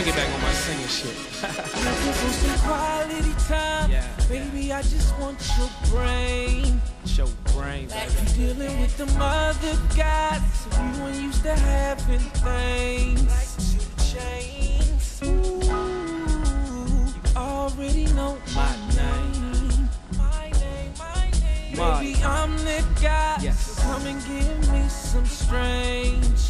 me 0.00 0.06
get 0.06 0.16
back 0.16 0.34
on 0.34 0.40
my 0.40 0.52
singing 0.52 0.86
shit. 0.88 1.16
Looking 1.84 2.12
for 2.12 2.32
some 2.32 2.58
quality 2.66 3.34
time. 3.48 3.90
Yeah, 3.90 4.06
Baby, 4.28 4.72
I 4.72 4.82
just 4.82 5.18
want 5.18 5.38
your 5.58 5.68
brain. 5.90 6.80
Show 7.04 7.28
brain, 7.54 7.88
baby. 7.88 8.12
You 8.38 8.54
dealing 8.54 8.80
with 8.80 8.96
the 8.96 9.06
mother 9.18 9.76
guys. 9.96 10.40
So 10.54 10.82
you 10.82 11.06
ain't 11.06 11.22
used 11.22 11.42
to 11.42 11.54
having 11.54 12.18
things. 12.18 13.26
Like 13.28 14.06
chains. 14.06 15.20
Ooh, 15.24 15.60
you 17.12 17.36
already 17.36 18.06
know 18.14 18.38
My 18.54 18.74
name. 18.96 19.88
My 20.16 20.50
name, 20.50 20.92
my 20.98 21.30
name. 21.42 21.76
My- 21.76 22.00
Baby, 22.00 22.24
I'm 22.24 22.56
the 22.58 22.84
guy. 23.02 23.38
Yes. 23.42 23.66
So 23.66 23.82
come 23.82 24.06
and 24.06 24.20
give 24.26 24.72
me 24.72 24.88
some 24.88 25.26
strange. 25.26 26.49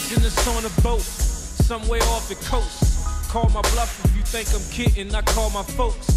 Imagine 0.00 0.26
us 0.26 0.48
on 0.48 0.64
a 0.64 0.80
boat, 0.80 1.02
somewhere 1.02 2.02
off 2.04 2.28
the 2.28 2.34
coast. 2.46 3.28
Call 3.28 3.48
my 3.50 3.60
bluff 3.60 4.02
if 4.04 4.16
you 4.16 4.22
think 4.22 4.48
I'm 4.54 4.64
kidding. 4.72 5.14
I 5.14 5.20
call 5.20 5.50
my 5.50 5.62
folks. 5.62 6.08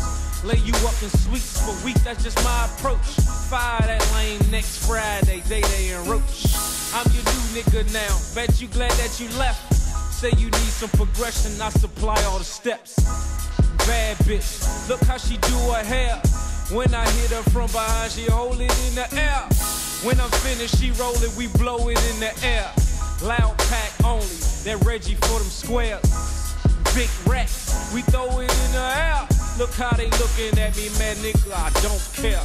Lay 0.44 0.58
you 0.58 0.74
up 0.88 0.96
in 1.04 1.10
sweets 1.10 1.60
for 1.60 1.76
week, 1.86 1.98
that's 2.04 2.24
just 2.24 2.42
my 2.46 2.66
approach. 2.66 3.06
Fire 3.50 3.82
that 3.82 4.02
lane 4.16 4.40
next 4.52 4.88
Friday, 4.88 5.44
Day 5.50 5.62
Day 5.62 5.90
and 5.92 6.08
Roach. 6.08 6.56
I'm 6.96 7.06
your 7.12 7.24
new 7.24 7.44
nigga 7.60 7.84
now. 7.94 8.18
Bet 8.34 8.62
you 8.62 8.68
glad 8.70 8.92
that 8.92 9.20
you 9.20 9.28
left. 9.38 9.74
Say 9.76 10.32
you 10.38 10.48
need 10.48 10.74
some 10.80 10.90
progression, 10.92 11.62
I 11.62 11.70
supply 11.70 12.22
all 12.24 12.40
the 12.40 12.46
steps. 12.46 12.96
Bad 13.86 14.16
bitch, 14.24 14.88
look 14.88 15.02
how 15.02 15.18
she 15.18 15.36
do 15.38 15.58
her 15.76 15.84
hair. 15.84 16.16
When 16.72 16.96
I 16.96 17.06
hit 17.20 17.32
her 17.32 17.44
from 17.52 17.68
behind, 17.68 18.14
she 18.14 18.24
hold 18.32 18.62
it 18.62 18.72
in 18.88 18.96
the 18.96 19.08
air. 19.14 19.44
When 20.08 20.20
I'm 20.22 20.32
finished, 20.40 20.80
she 20.80 20.92
roll 20.92 21.16
it, 21.22 21.36
we 21.36 21.48
blow 21.48 21.90
it 21.90 22.00
in 22.14 22.20
the 22.22 22.34
air. 22.46 22.72
Loud 23.24 23.58
pack 23.58 23.92
only, 24.04 24.26
that 24.66 24.84
Reggie 24.86 25.16
for 25.16 25.40
them 25.40 25.48
squares. 25.48 26.56
Big 26.94 27.10
racks, 27.26 27.90
we 27.94 28.02
throw 28.02 28.28
it 28.40 28.52
in 28.52 28.72
the 28.74 28.94
air. 28.98 29.26
Look 29.58 29.72
how 29.76 29.96
they 29.96 30.10
looking 30.20 30.60
at 30.60 30.76
me, 30.76 30.90
man, 31.00 31.16
nigga, 31.24 31.54
I 31.56 31.70
don't 31.80 32.04
care. 32.20 32.44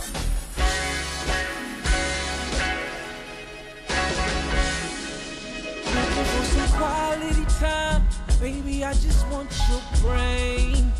Quality 6.78 7.44
time. 7.58 8.06
Baby, 8.40 8.84
I 8.84 8.92
just 8.92 9.26
want 9.28 9.50
your 9.68 9.82
brain. 10.00 10.92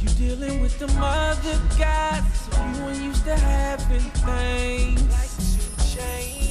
You 0.00 0.08
dealing 0.16 0.62
with 0.62 0.78
the 0.78 0.86
mother 0.98 1.60
guys. 1.78 2.22
So 2.50 2.64
you 2.64 2.88
ain't 2.88 3.02
used 3.02 3.24
to 3.26 3.36
having 3.36 4.00
things. 4.00 5.02
Like 5.12 5.30
two 5.36 5.98
chains. 6.00 6.47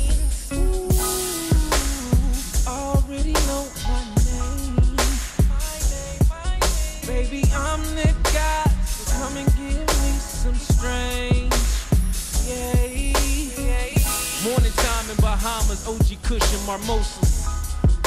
OG 15.68 16.24
cushion 16.24 16.60
mimosas. 16.66 17.44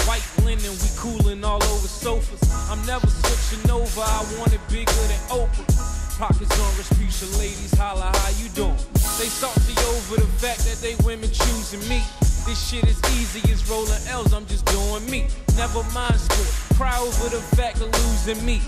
White 0.09 0.25
linen, 0.45 0.73
we 0.81 0.89
coolin' 0.97 1.45
all 1.45 1.63
over 1.63 1.89
sofas. 1.89 2.41
I'm 2.71 2.81
never 2.87 3.07
switching 3.07 3.71
over, 3.71 4.01
I 4.01 4.25
want 4.39 4.55
it 4.55 4.61
bigger 4.71 4.91
than 5.13 5.21
Oprah. 5.29 5.69
Pockets 6.17 6.59
on 6.59 6.73
Rasputia, 6.81 7.29
ladies, 7.39 7.75
holla, 7.77 8.13
how 8.17 8.31
you 8.41 8.49
doing? 8.57 8.77
They 9.21 9.29
salty 9.29 9.77
over 9.93 10.17
the 10.17 10.31
fact 10.41 10.65
that 10.65 10.81
they 10.81 10.97
women 11.05 11.29
choosing 11.29 11.87
me. 11.87 12.01
This 12.47 12.57
shit 12.57 12.85
is 12.85 12.99
easy 13.21 13.45
as 13.53 13.69
rolling 13.69 14.01
L's, 14.09 14.33
I'm 14.33 14.47
just 14.47 14.65
doing 14.65 15.05
me. 15.11 15.29
Never 15.57 15.83
mind 15.93 16.17
sport, 16.17 16.49
cry 16.79 16.97
over 16.99 17.29
the 17.29 17.43
fact 17.57 17.83
of 17.83 17.93
losing 17.93 18.43
me. 18.47 18.63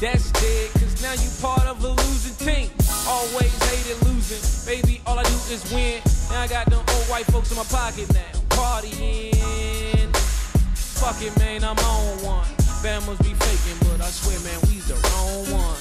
That's 0.00 0.30
dead, 0.30 0.70
cause 0.78 1.02
now 1.02 1.14
you 1.18 1.28
part 1.42 1.66
of 1.66 1.82
a 1.82 1.88
losing 1.88 2.38
team. 2.46 2.70
Always 3.08 3.50
hated 3.66 3.98
losing, 4.06 4.38
baby, 4.64 5.02
all 5.06 5.18
I 5.18 5.24
do 5.24 5.38
is 5.50 5.66
win. 5.74 6.00
Now 6.30 6.40
I 6.42 6.46
got 6.46 6.66
them 6.70 6.78
old 6.80 7.06
white 7.08 7.26
folks 7.26 7.50
in 7.50 7.56
my 7.56 7.64
pocket 7.64 8.12
now, 8.12 8.40
partying. 8.50 10.14
Fuck 10.74 11.22
it, 11.22 11.36
man, 11.38 11.64
I'm 11.64 11.78
on 11.78 12.22
one. 12.22 12.46
Bama's 12.82 13.18
be 13.18 13.34
faking, 13.34 13.78
but 13.88 14.00
I 14.00 14.10
swear, 14.10 14.38
man, 14.40 14.60
we's 14.68 14.86
the 14.86 14.94
wrong 14.94 15.50
one. 15.62 15.78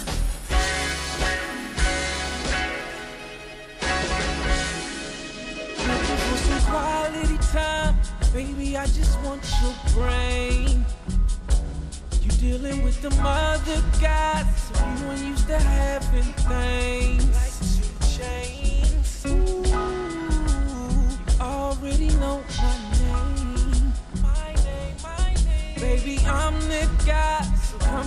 Quality 6.70 7.38
time. 7.54 7.96
Baby, 8.34 8.76
I 8.76 8.86
just 8.88 9.18
want 9.22 9.42
your 9.62 9.74
brain. 9.94 10.86
You 12.22 12.30
dealing 12.32 12.84
with 12.84 13.02
the 13.02 13.10
mother 13.22 13.82
guys. 14.02 14.46
So 14.74 14.86
you 14.86 15.12
ain't 15.12 15.26
used 15.28 15.48
to 15.48 15.58
having 15.58 16.34
things. 16.34 17.26
Like 17.34 17.54
two 17.72 18.20
chains. 18.20 19.26
Ooh, 19.28 19.67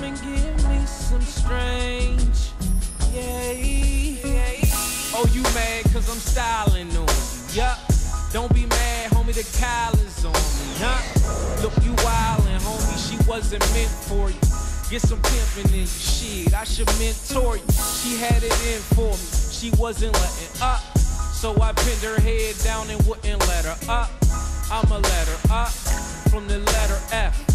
come 0.00 0.08
and 0.08 0.22
give 0.22 0.68
me 0.68 0.86
some 0.86 1.20
strange. 1.20 2.52
Yeah, 3.12 3.52
yeah. 3.52 4.52
Oh, 5.12 5.28
you 5.32 5.42
mad 5.54 5.84
cause 5.92 6.08
I'm 6.08 6.18
styling 6.18 6.88
on 6.96 7.06
you, 7.06 7.60
yup. 7.60 7.78
Don't 8.32 8.52
be 8.54 8.66
mad, 8.66 9.10
homie, 9.10 9.34
the 9.34 9.44
collar's 9.58 10.24
on 10.24 10.32
me, 10.32 10.68
huh? 10.78 11.62
Look, 11.62 11.74
you 11.84 11.92
wildin', 12.04 12.60
homie, 12.60 13.10
she 13.10 13.28
wasn't 13.28 13.62
meant 13.74 13.90
for 13.90 14.30
you. 14.30 14.40
Get 14.88 15.02
some 15.02 15.20
pimpin' 15.20 15.72
in 15.72 15.80
you, 15.80 15.86
shit, 15.86 16.54
I 16.54 16.64
should 16.64 16.88
mentor 16.98 17.56
you. 17.56 17.72
She 17.72 18.16
had 18.16 18.42
it 18.42 18.56
in 18.72 18.80
for 18.94 19.12
me, 19.12 19.28
she 19.52 19.70
wasn't 19.78 20.14
letting 20.14 20.62
up. 20.62 20.80
So 20.98 21.60
I 21.60 21.72
pinned 21.72 22.02
her 22.02 22.20
head 22.20 22.54
down 22.64 22.88
and 22.90 23.00
wouldn't 23.06 23.40
let 23.48 23.64
her 23.64 23.76
up. 23.88 24.10
I'ma 24.70 24.96
let 24.96 25.28
her 25.28 25.52
up 25.52 25.72
from 26.30 26.46
the 26.46 26.58
letter 26.58 27.00
F. 27.12 27.49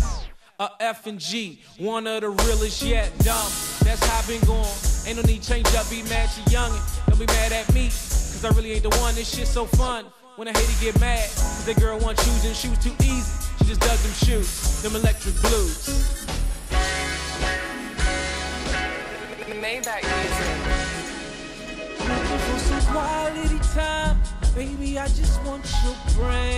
A 0.58 0.70
F 0.80 1.06
and 1.06 1.20
G, 1.20 1.62
one 1.80 2.08
of 2.08 2.22
the 2.22 2.30
realest 2.30 2.82
yet. 2.82 3.12
Dumb, 3.20 3.52
that's 3.84 4.02
how 4.06 4.20
I 4.20 4.26
been 4.26 4.40
going. 4.48 4.66
Ain't 5.06 5.18
no 5.18 5.24
need 5.24 5.44
change 5.44 5.68
up, 5.76 5.90
be 5.90 6.02
mad 6.04 6.30
you 6.38 6.44
youngin'. 6.44 6.80
Don't 7.08 7.20
be 7.20 7.26
mad 7.26 7.52
at 7.52 7.74
me, 7.74 7.88
cause 7.88 8.46
I 8.46 8.50
really 8.56 8.72
ain't 8.72 8.84
the 8.84 8.90
one. 9.02 9.14
This 9.16 9.36
shit 9.36 9.48
so 9.48 9.66
fun. 9.66 10.06
When 10.38 10.48
I 10.48 10.52
hate 10.52 10.68
to 10.68 10.82
get 10.82 10.98
mad, 11.02 11.28
cause 11.28 11.66
that 11.66 11.78
girl 11.78 12.00
want 12.00 12.18
shoes 12.22 12.46
and 12.46 12.56
shoes 12.56 12.78
too 12.80 12.96
easy. 13.04 13.30
She 13.60 13.66
just 13.66 13.82
dug 13.82 13.98
them 13.98 14.14
shoes, 14.14 14.82
them 14.82 14.96
electric 14.96 15.36
blues. 15.42 16.26
Maybach 19.60 20.04
music. 20.08 20.56
Looking 22.00 22.40
for 22.40 22.60
some 22.60 22.94
quality 22.94 23.60
time. 23.74 24.22
Baby, 24.56 25.00
I 25.00 25.08
just 25.08 25.44
want 25.44 25.66
your 25.84 25.96
brain. 26.16 26.55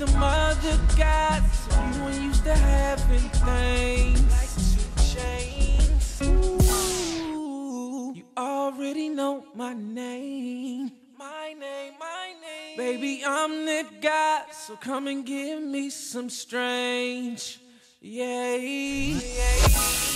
You 0.00 0.06
dealing 0.06 0.14
the 0.14 0.18
mother 0.18 0.78
guys. 0.96 1.68
You 1.96 2.08
ain't 2.08 2.22
used 2.22 2.44
to 2.44 2.54
having 2.54 3.28
things. 3.44 4.26
Already 8.36 9.08
know 9.10 9.44
my 9.54 9.74
name. 9.74 10.92
My 11.18 11.54
name, 11.58 11.92
my 12.00 12.34
name. 12.40 12.76
Baby, 12.76 13.22
I'm 13.26 13.66
the 13.66 13.84
guy. 14.00 14.44
So 14.52 14.76
come 14.76 15.08
and 15.08 15.26
give 15.26 15.60
me 15.62 15.90
some 15.90 16.30
strange. 16.30 17.60
Yeah, 18.00 18.54
yeah. 18.56 20.09